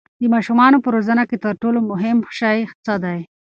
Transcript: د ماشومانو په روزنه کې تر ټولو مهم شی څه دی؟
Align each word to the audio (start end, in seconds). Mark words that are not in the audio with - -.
د 0.21 0.23
ماشومانو 0.33 0.77
په 0.83 0.89
روزنه 0.95 1.23
کې 1.29 1.37
تر 1.45 1.53
ټولو 1.61 1.79
مهم 1.91 2.17
شی 2.37 2.59
څه 2.85 2.93
دی؟ 3.03 3.19